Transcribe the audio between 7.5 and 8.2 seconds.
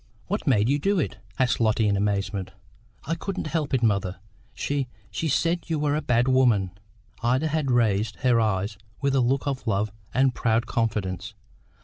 raised